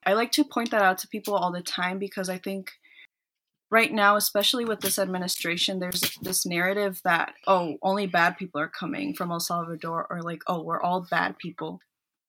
[0.05, 2.71] I like to point that out to people all the time because I think
[3.71, 8.69] right now, especially with this administration, there's this narrative that, oh, only bad people are
[8.69, 11.79] coming from El Salvador, or like, oh, we're all bad people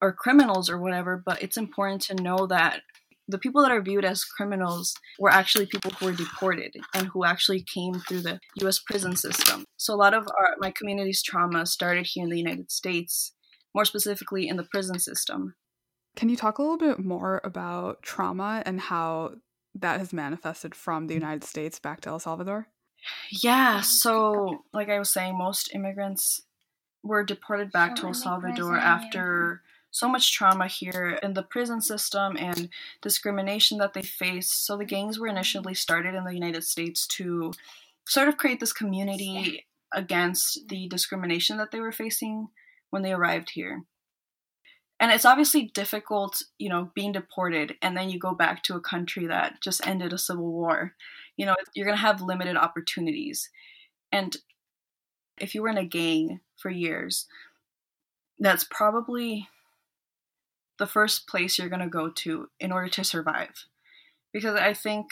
[0.02, 1.22] or criminals or whatever.
[1.24, 2.82] But it's important to know that
[3.28, 7.24] the people that are viewed as criminals were actually people who were deported and who
[7.24, 9.64] actually came through the US prison system.
[9.76, 13.32] So a lot of our, my community's trauma started here in the United States,
[13.74, 15.54] more specifically in the prison system.
[16.16, 19.34] Can you talk a little bit more about trauma and how
[19.74, 21.20] that has manifested from the mm.
[21.20, 22.68] United States back to El Salvador?
[23.30, 26.42] Yeah, so like I was saying, most immigrants
[27.02, 32.36] were deported back to El Salvador after so much trauma here in the prison system
[32.36, 32.68] and
[33.02, 34.64] discrimination that they faced.
[34.64, 37.52] So the gangs were initially started in the United States to
[38.06, 42.48] sort of create this community against the discrimination that they were facing
[42.90, 43.82] when they arrived here.
[45.00, 48.80] And it's obviously difficult, you know, being deported and then you go back to a
[48.80, 50.94] country that just ended a civil war.
[51.38, 53.48] You know, you're going to have limited opportunities.
[54.12, 54.36] And
[55.38, 57.26] if you were in a gang for years,
[58.38, 59.48] that's probably
[60.78, 63.66] the first place you're going to go to in order to survive.
[64.32, 65.08] Because I think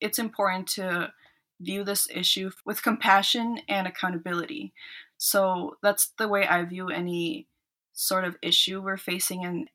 [0.00, 1.12] it's important to
[1.60, 4.72] view this issue with compassion and accountability.
[5.18, 7.46] So that's the way I view any
[7.92, 9.68] sort of issue we're facing and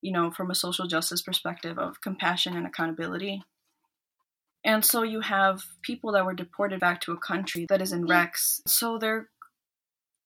[0.00, 3.42] you know from a social justice perspective of compassion and accountability.
[4.64, 8.06] And so you have people that were deported back to a country that is in
[8.06, 8.62] wrecks.
[8.66, 9.28] So they're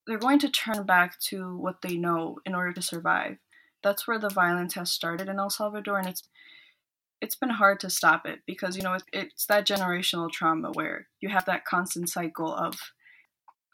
[0.07, 3.39] they're going to turn back to what they know in order to survive.
[3.83, 6.23] That's where the violence has started in El Salvador and it's
[7.21, 11.09] it's been hard to stop it because you know it, it's that generational trauma where
[11.21, 12.75] you have that constant cycle of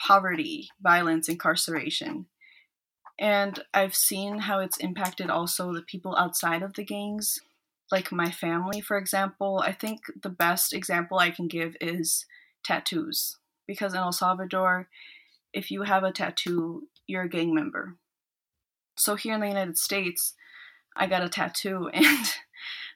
[0.01, 2.27] poverty, violence, incarceration.
[3.19, 7.41] And I've seen how it's impacted also the people outside of the gangs,
[7.91, 9.63] like my family, for example.
[9.65, 12.27] I think the best example I can give is
[12.65, 13.39] tattoos.
[13.67, 14.89] Because in El Salvador,
[15.53, 17.97] if you have a tattoo, you're a gang member.
[18.97, 20.35] So here in the United States,
[20.97, 22.27] I got a tattoo and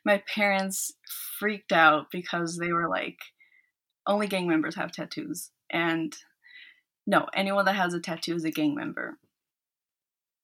[0.04, 0.92] my parents
[1.38, 3.18] freaked out because they were like,
[4.06, 5.50] only gang members have tattoos.
[5.70, 6.16] And
[7.06, 9.18] no, anyone that has a tattoo is a gang member.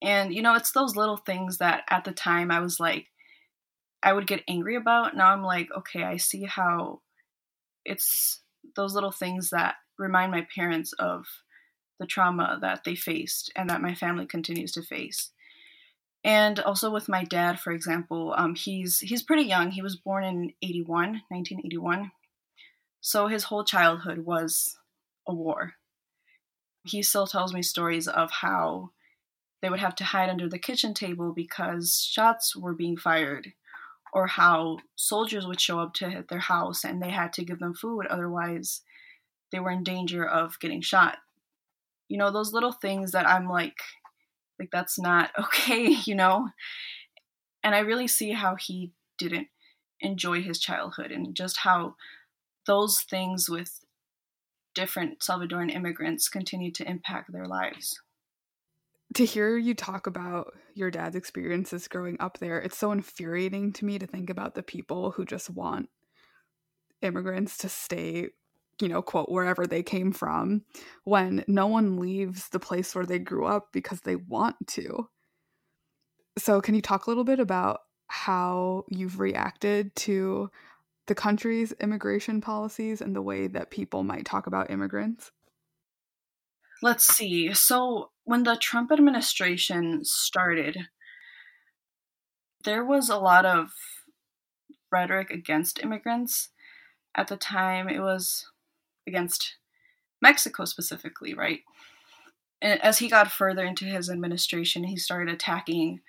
[0.02, 3.06] And, you know, it's those little things that at the time I was like,
[4.02, 5.16] I would get angry about.
[5.16, 7.02] Now I'm like, okay, I see how
[7.84, 8.40] it's
[8.74, 11.26] those little things that remind my parents of
[12.00, 15.30] the trauma that they faced and that my family continues to face.
[16.24, 19.70] And also with my dad, for example, um, he's he's pretty young.
[19.70, 22.12] He was born in 81, 1981.
[23.00, 24.76] So his whole childhood was
[25.26, 25.74] a war.
[26.84, 28.90] He still tells me stories of how
[29.62, 33.52] they would have to hide under the kitchen table because shots were being fired
[34.12, 37.60] or how soldiers would show up to hit their house and they had to give
[37.60, 38.82] them food, otherwise,
[39.50, 41.18] they were in danger of getting shot.
[42.08, 43.78] You know, those little things that I'm like,
[44.58, 46.50] like that's not okay, you know?
[47.64, 49.48] And I really see how he didn't
[50.00, 51.94] enjoy his childhood and just how
[52.66, 53.84] those things with
[54.74, 58.01] different Salvadoran immigrants continue to impact their lives.
[59.14, 63.84] To hear you talk about your dad's experiences growing up there, it's so infuriating to
[63.84, 65.90] me to think about the people who just want
[67.02, 68.28] immigrants to stay,
[68.80, 70.64] you know, quote, wherever they came from,
[71.04, 75.08] when no one leaves the place where they grew up because they want to.
[76.38, 80.50] So, can you talk a little bit about how you've reacted to
[81.06, 85.32] the country's immigration policies and the way that people might talk about immigrants?
[86.82, 87.52] Let's see.
[87.54, 90.88] So, when the Trump administration started,
[92.64, 93.72] there was a lot of
[94.90, 96.50] rhetoric against immigrants.
[97.14, 98.46] At the time, it was
[99.06, 99.56] against
[100.20, 101.60] Mexico specifically, right?
[102.60, 106.00] And as he got further into his administration, he started attacking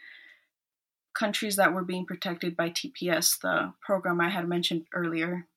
[1.16, 5.48] countries that were being protected by TPS, the program I had mentioned earlier.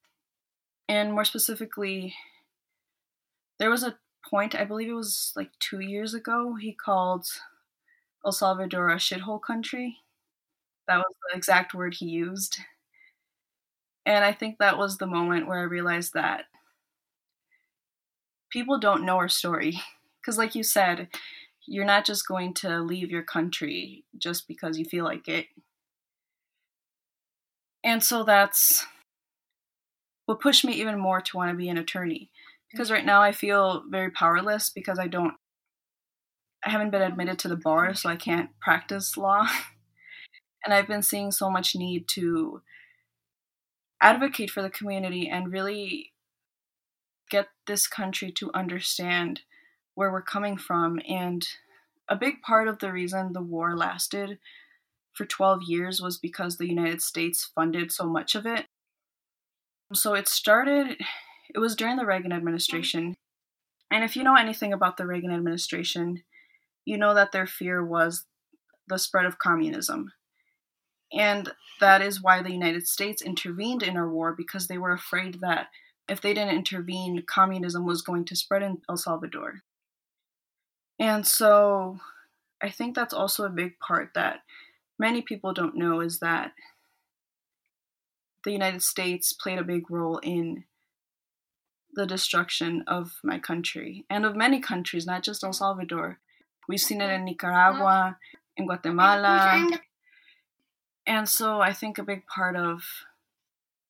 [0.89, 2.15] And more specifically,
[3.59, 7.27] there was a point, I believe it was like two years ago, he called
[8.25, 9.99] El Salvador a shithole country.
[10.89, 12.59] That was the exact word he used.
[14.07, 16.45] And I think that was the moment where I realized that
[18.51, 19.81] people don't know our story.
[20.21, 21.09] Because, like you said,
[21.67, 25.47] you're not just going to leave your country just because you feel like it.
[27.85, 28.85] And so that's
[30.27, 32.31] what pushed me even more to want to be an attorney.
[32.77, 35.33] Because right now I feel very powerless because I don't,
[36.63, 37.97] I haven't been admitted to the bar, mm.
[37.97, 39.47] so I can't practice law.
[40.65, 42.61] and I've been seeing so much need to
[44.03, 46.13] advocate for the community and really
[47.31, 49.41] get this country to understand
[49.95, 51.01] where we're coming from.
[51.09, 51.49] And
[52.11, 54.39] a big part of the reason the war lasted
[55.15, 58.67] for 12 years was because the United States funded so much of it.
[59.95, 60.99] So it started,
[61.57, 63.17] it was during the Reagan administration.
[63.91, 66.23] And if you know anything about the Reagan administration,
[66.85, 68.27] you know that their fear was
[68.87, 70.13] the spread of communism.
[71.13, 75.41] And that is why the United States intervened in our war because they were afraid
[75.41, 75.69] that
[76.09, 79.63] if they didn't intervene, communism was going to spread in El Salvador.
[80.99, 81.99] And so
[82.63, 84.41] I think that's also a big part that
[84.99, 86.53] many people don't know is that
[88.45, 90.65] the United States played a big role in
[91.97, 96.19] the destruction of my country and of many countries, not just El Salvador.
[96.69, 98.19] We've seen it in Nicaragua,
[98.57, 99.67] in Guatemala.
[101.07, 102.83] And so I think a big part of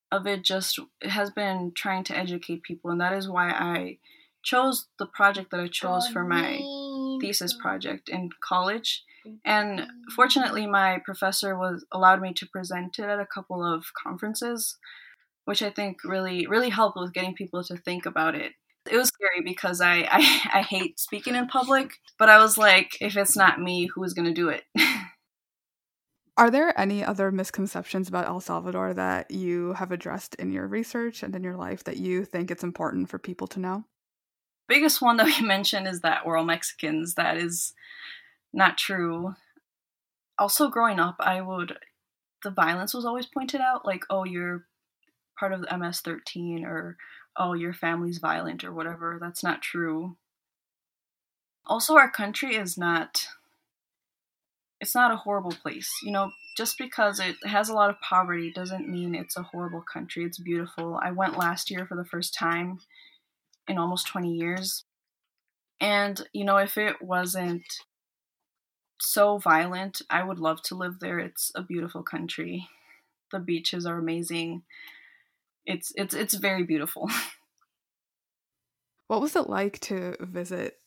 [0.09, 3.97] of it just has been trying to educate people and that is why I
[4.41, 6.61] chose the project that I chose for my
[7.19, 9.03] thesis project in college.
[9.43, 14.77] And fortunately, my professor was allowed me to present it at a couple of conferences,
[15.47, 18.51] which I think really really helped with getting people to think about it.
[18.89, 22.97] It was scary because I I, I hate speaking in public, but I was like,
[22.99, 24.63] if it's not me, who is going to do it?
[26.37, 31.23] Are there any other misconceptions about El Salvador that you have addressed in your research
[31.23, 33.85] and in your life that you think it's important for people to know?
[34.67, 37.15] biggest one that we mentioned is that we're all Mexicans.
[37.15, 37.73] That is
[38.53, 39.35] not true.
[40.37, 41.77] Also, growing up, I would,
[42.43, 44.65] the violence was always pointed out like, oh, you're
[45.39, 46.97] part of the MS 13, or
[47.37, 49.17] oh, your family's violent, or whatever.
[49.19, 50.17] That's not true.
[51.65, 53.27] Also, our country is not,
[54.79, 55.91] it's not a horrible place.
[56.03, 59.83] You know, just because it has a lot of poverty doesn't mean it's a horrible
[59.93, 60.23] country.
[60.23, 60.99] It's beautiful.
[61.01, 62.79] I went last year for the first time
[63.67, 64.85] in almost 20 years.
[65.79, 67.63] And, you know, if it wasn't
[68.99, 71.19] so violent, I would love to live there.
[71.19, 72.67] It's a beautiful country.
[73.31, 74.63] The beaches are amazing.
[75.67, 77.11] It's it's it's very beautiful.
[79.07, 80.79] What was it like to visit?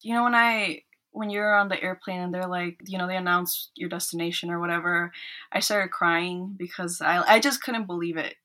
[0.00, 3.16] You know, when I when you're on the airplane and they're like, you know, they
[3.16, 5.12] announce your destination or whatever,
[5.52, 8.36] I started crying because I I just couldn't believe it.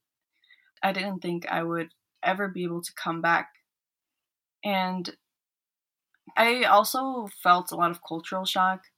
[0.84, 1.94] I didn't think I would
[2.24, 3.50] ever be able to come back.
[4.64, 5.16] And
[6.38, 8.92] I also felt a lot of cultural shock.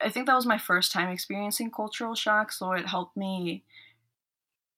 [0.00, 3.64] I think that was my first time experiencing cultural shock, so it helped me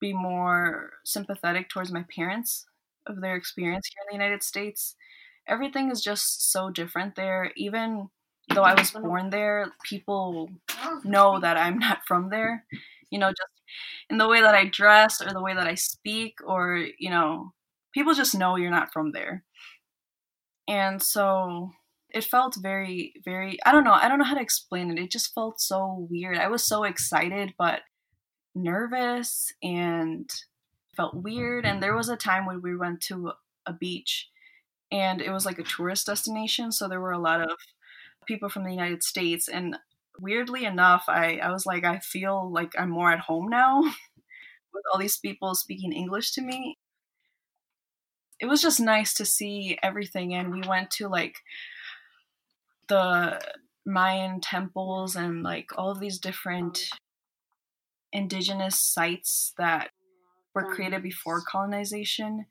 [0.01, 2.67] be more sympathetic towards my parents
[3.07, 4.97] of their experience here in the United States.
[5.47, 7.53] Everything is just so different there.
[7.57, 8.09] Even
[8.55, 10.51] though I was born there, people
[11.05, 12.65] know that I'm not from there.
[13.11, 13.63] You know, just
[14.11, 17.53] in the way that I dress or the way that I speak, or, you know,
[17.95, 19.45] people just know you're not from there.
[20.69, 21.71] And so
[22.11, 24.99] it felt very, very, I don't know, I don't know how to explain it.
[25.03, 26.39] It just felt so weird.
[26.39, 27.81] I was so excited, but
[28.63, 30.31] nervous and
[30.97, 31.65] felt weird.
[31.65, 33.33] And there was a time when we went to
[33.67, 34.29] a beach
[34.91, 36.73] and it was like a tourist destination.
[36.73, 37.51] So there were a lot of
[38.27, 39.49] people from the United States.
[39.49, 39.77] And
[40.19, 43.81] weirdly enough, I, I was like, I feel like I'm more at home now
[44.75, 46.79] with all these people speaking English to me.
[48.41, 50.35] It was just nice to see everything.
[50.35, 51.39] And we went to like
[52.89, 53.41] the
[53.85, 56.89] Mayan temples and like all of these different
[58.13, 59.91] indigenous sites that
[60.55, 62.47] were oh, created before colonization.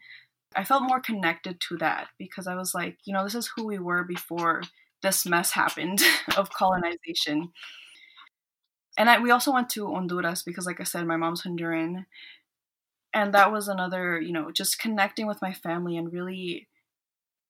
[0.56, 3.66] I felt more connected to that because I was like, you know, this is who
[3.66, 4.64] we were before
[5.04, 6.02] this mess happened
[6.38, 7.52] of colonization.
[8.98, 12.06] And I, we also went to Honduras because, like I said, my mom's Honduran.
[13.14, 16.68] And that was another, you know, just connecting with my family and really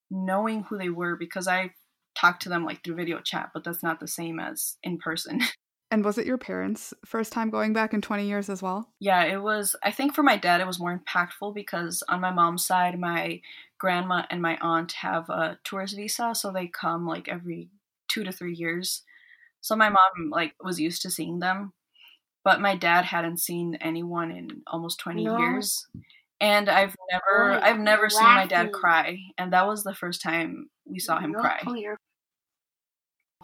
[0.10, 1.72] knowing who they were because I
[2.16, 5.42] talked to them like through video chat, but that's not the same as in person.
[5.90, 8.90] And was it your parents' first time going back in 20 years as well?
[9.00, 9.76] Yeah, it was.
[9.84, 13.42] I think for my dad, it was more impactful because on my mom's side, my
[13.78, 17.70] grandma and my aunt have a tourist visa, so they come like every
[18.10, 19.04] two to three years.
[19.62, 21.72] So my mom like was used to seeing them,
[22.44, 25.38] but my dad hadn't seen anyone in almost 20 no.
[25.38, 25.88] years.
[26.40, 28.18] And I've never, oh, I've never laughing.
[28.18, 31.62] seen my dad cry, and that was the first time we saw him no, cry.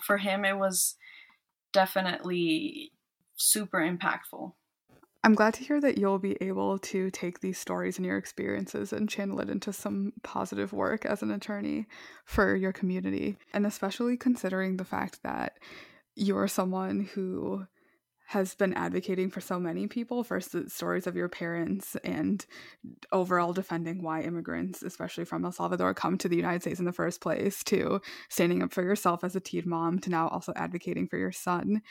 [0.01, 0.95] For him, it was
[1.73, 2.91] definitely
[3.35, 4.53] super impactful.
[5.25, 8.91] I'm glad to hear that you'll be able to take these stories and your experiences
[8.91, 11.87] and channel it into some positive work as an attorney
[12.25, 13.37] for your community.
[13.53, 15.53] And especially considering the fact that
[16.15, 17.65] you're someone who
[18.33, 22.47] has been advocating for so many people first the stories of your parents and
[23.11, 26.91] overall defending why immigrants, especially from El Salvador, come to the United States in the
[26.91, 31.07] first place, to standing up for yourself as a teen mom, to now also advocating
[31.07, 31.83] for your son.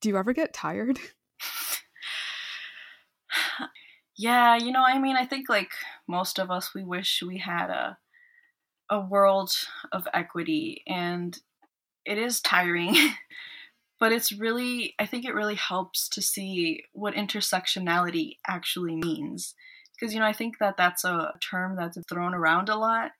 [0.00, 1.00] Do you ever get tired?
[4.16, 5.72] yeah, you know, I mean, I think like
[6.06, 7.98] most of us, we wish we had a
[8.88, 9.50] a world
[9.90, 11.36] of equity, and
[12.04, 12.94] it is tiring.
[14.02, 19.54] but it's really i think it really helps to see what intersectionality actually means.
[19.94, 23.12] Because you know i think that that's a term that's thrown around a lot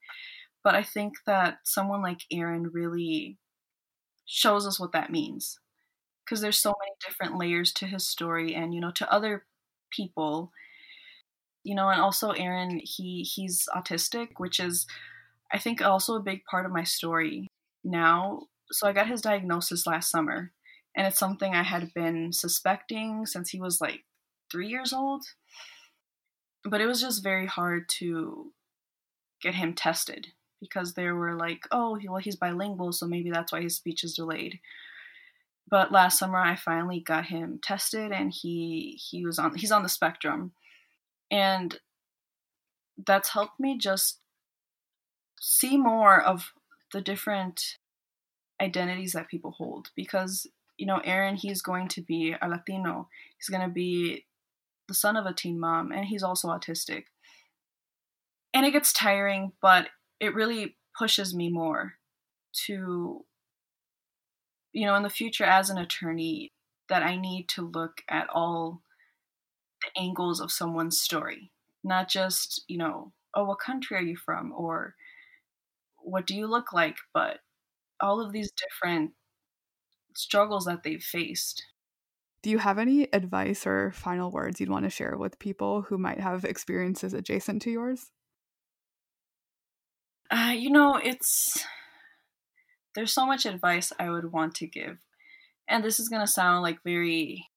[0.61, 3.37] but i think that someone like aaron really
[4.25, 5.57] shows us what that means.
[6.25, 9.45] Because there's so many different layers to his story and you know to other
[9.89, 10.51] people.
[11.63, 14.85] You know and also aaron he he's autistic which is
[15.49, 17.47] i think also a big part of my story
[17.85, 18.47] now.
[18.73, 20.51] So i got his diagnosis last summer
[20.95, 24.03] and it's something I had been suspecting since he was like
[24.51, 25.25] three years old.
[26.63, 28.51] But it was just very hard to
[29.41, 30.27] get him tested
[30.61, 34.13] because they were like, oh, well, he's bilingual, so maybe that's why his speech is
[34.13, 34.59] delayed.
[35.69, 39.83] But last summer, I finally got him tested, and he he was on he's on
[39.83, 40.51] the spectrum,
[41.31, 41.77] and
[43.05, 44.19] that's helped me just
[45.41, 46.53] see more of
[46.93, 47.77] the different
[48.61, 50.47] identities that people hold because
[50.83, 53.07] you know, Aaron, he's going to be a Latino.
[53.37, 54.25] He's going to be
[54.89, 57.05] the son of a teen mom, and he's also autistic.
[58.53, 59.87] And it gets tiring, but
[60.19, 61.93] it really pushes me more
[62.65, 63.23] to,
[64.73, 66.51] you know, in the future as an attorney,
[66.89, 68.81] that I need to look at all
[69.83, 74.51] the angles of someone's story, not just, you know, oh, what country are you from?
[74.51, 74.95] Or
[75.99, 76.97] what do you look like?
[77.13, 77.39] But
[78.01, 79.11] all of these different
[80.17, 81.63] struggles that they've faced.
[82.41, 85.97] Do you have any advice or final words you'd want to share with people who
[85.97, 88.11] might have experiences adjacent to yours?
[90.29, 91.63] Uh, you know, it's
[92.95, 94.97] there's so much advice I would want to give.
[95.67, 97.47] And this is going to sound like very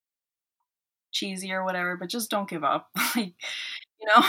[1.12, 2.88] cheesy or whatever, but just don't give up.
[3.16, 3.34] like,
[4.00, 4.24] you know,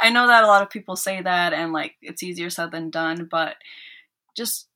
[0.00, 2.90] I know that a lot of people say that and like it's easier said than
[2.90, 3.56] done, but
[4.36, 4.68] just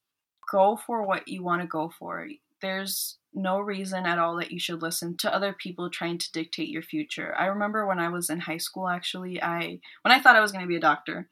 [0.50, 2.28] go for what you want to go for
[2.60, 6.68] there's no reason at all that you should listen to other people trying to dictate
[6.68, 7.34] your future.
[7.36, 10.52] I remember when I was in high school actually, I when I thought I was
[10.52, 11.28] going to be a doctor,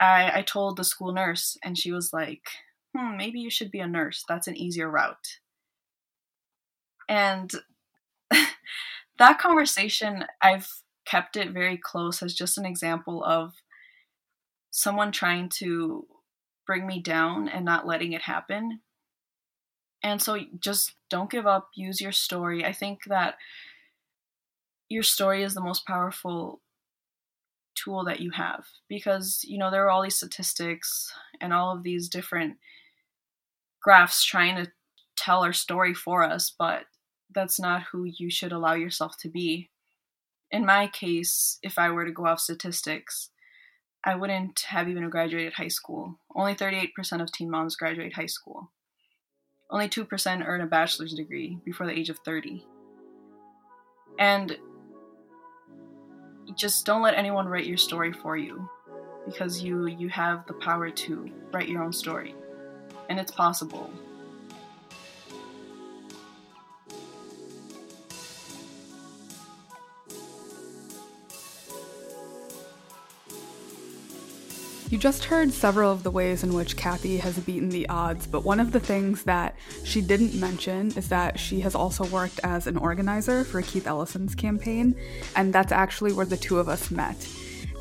[0.00, 2.42] I I told the school nurse and she was like,
[2.96, 4.24] "Hmm, maybe you should be a nurse.
[4.28, 5.38] That's an easier route."
[7.08, 7.52] And
[9.18, 10.68] that conversation I've
[11.06, 13.52] kept it very close as just an example of
[14.70, 16.06] someone trying to
[16.66, 18.80] bring me down and not letting it happen
[20.02, 22.64] and so just don't give up, use your story.
[22.64, 23.36] I think that
[24.88, 26.60] your story is the most powerful
[27.74, 31.82] tool that you have because you know there are all these statistics and all of
[31.82, 32.56] these different
[33.82, 34.70] graphs trying to
[35.14, 36.84] tell our story for us but
[37.34, 39.68] that's not who you should allow yourself to be.
[40.50, 43.28] In my case if i were to go off statistics
[44.04, 46.18] i wouldn't have even graduated high school.
[46.34, 48.70] Only 38% of teen moms graduate high school
[49.70, 52.64] only 2% earn a bachelor's degree before the age of 30
[54.18, 54.56] and
[56.54, 58.68] just don't let anyone write your story for you
[59.26, 62.34] because you you have the power to write your own story.
[63.08, 63.90] And it's possible
[74.96, 78.44] You just heard several of the ways in which Kathy has beaten the odds, but
[78.44, 82.66] one of the things that she didn't mention is that she has also worked as
[82.66, 84.96] an organizer for Keith Ellison's campaign,
[85.36, 87.28] and that's actually where the two of us met.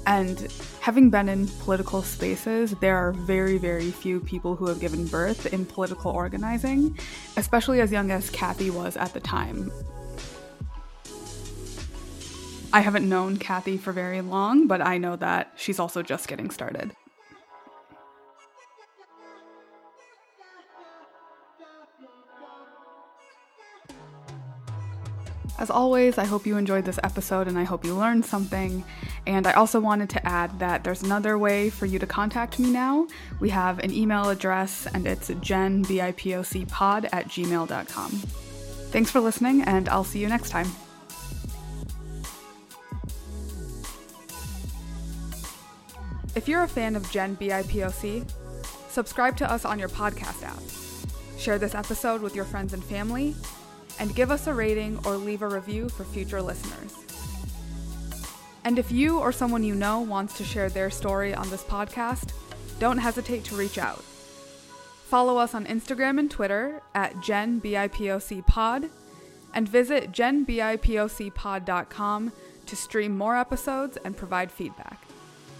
[0.06, 0.52] And
[0.82, 5.54] having been in political spaces, there are very, very few people who have given birth
[5.54, 7.00] in political organizing,
[7.38, 9.72] especially as young as Kathy was at the time.
[12.74, 16.50] I haven't known Kathy for very long, but I know that she's also just getting
[16.50, 16.92] started.
[25.58, 28.84] As always, I hope you enjoyed this episode and I hope you learned something.
[29.26, 32.70] And I also wanted to add that there's another way for you to contact me
[32.70, 33.08] now.
[33.40, 38.12] We have an email address and it's genbipocpod at gmail.com.
[38.92, 40.68] Thanks for listening, and I'll see you next time.
[46.36, 48.30] If you're a fan of Gen BIPOC,
[48.90, 50.62] subscribe to us on your podcast app.
[51.40, 53.36] Share this episode with your friends and family,
[54.00, 56.94] and give us a rating or leave a review for future listeners.
[58.64, 62.34] And if you or someone you know wants to share their story on this podcast,
[62.80, 64.04] don't hesitate to reach out.
[65.06, 68.90] Follow us on Instagram and Twitter at GenBIPOCPod
[69.54, 72.32] and visit genbipocpod.com
[72.66, 75.00] to stream more episodes and provide feedback.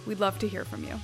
[0.08, 0.96] We'd love to hear from you.